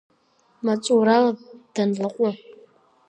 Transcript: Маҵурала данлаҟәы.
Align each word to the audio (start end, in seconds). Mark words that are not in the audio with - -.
Маҵурала 0.65 1.31
данлаҟәы. 1.73 2.31